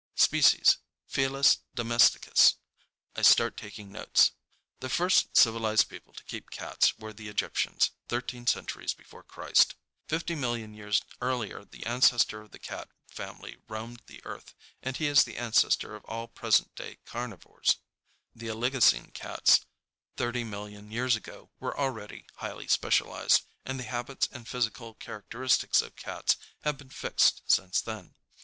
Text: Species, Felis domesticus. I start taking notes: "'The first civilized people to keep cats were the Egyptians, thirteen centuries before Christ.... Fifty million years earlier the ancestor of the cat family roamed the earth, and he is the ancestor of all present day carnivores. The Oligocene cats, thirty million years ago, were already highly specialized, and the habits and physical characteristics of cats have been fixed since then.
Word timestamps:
Species, 0.15 0.79
Felis 1.05 1.59
domesticus. 1.75 2.55
I 3.15 3.21
start 3.21 3.55
taking 3.55 3.91
notes: 3.91 4.31
"'The 4.79 4.89
first 4.89 5.37
civilized 5.37 5.89
people 5.89 6.11
to 6.13 6.23
keep 6.23 6.49
cats 6.49 6.97
were 6.97 7.13
the 7.13 7.27
Egyptians, 7.29 7.91
thirteen 8.07 8.47
centuries 8.47 8.95
before 8.95 9.21
Christ.... 9.21 9.75
Fifty 10.07 10.33
million 10.33 10.73
years 10.73 11.03
earlier 11.21 11.63
the 11.63 11.85
ancestor 11.85 12.41
of 12.41 12.49
the 12.49 12.57
cat 12.57 12.89
family 13.05 13.57
roamed 13.67 14.01
the 14.07 14.25
earth, 14.25 14.55
and 14.81 14.97
he 14.97 15.05
is 15.05 15.23
the 15.23 15.37
ancestor 15.37 15.93
of 15.93 16.03
all 16.05 16.27
present 16.27 16.73
day 16.73 16.97
carnivores. 17.05 17.77
The 18.33 18.47
Oligocene 18.49 19.11
cats, 19.13 19.67
thirty 20.17 20.43
million 20.43 20.89
years 20.89 21.15
ago, 21.15 21.51
were 21.59 21.77
already 21.77 22.25
highly 22.37 22.65
specialized, 22.67 23.43
and 23.63 23.77
the 23.79 23.83
habits 23.83 24.27
and 24.31 24.47
physical 24.47 24.95
characteristics 24.95 25.79
of 25.79 25.95
cats 25.95 26.37
have 26.61 26.79
been 26.79 26.89
fixed 26.89 27.43
since 27.45 27.79
then. 27.81 28.15